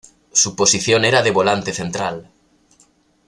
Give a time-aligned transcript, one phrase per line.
[0.31, 2.31] Su posición era de volante central.